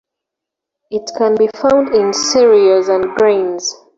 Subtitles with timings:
[0.89, 3.75] It can be found in cereals and grains.